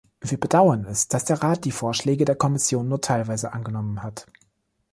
Wir 0.19 0.39
bedauern 0.39 0.85
es, 0.85 1.09
dass 1.09 1.25
der 1.25 1.43
Rat 1.43 1.63
die 1.63 1.69
Vorschläge 1.71 2.25
der 2.25 2.35
Kommission 2.35 2.87
nur 2.87 3.01
teilweise 3.01 3.53
angenommen 3.53 4.01
hat. 4.01 4.25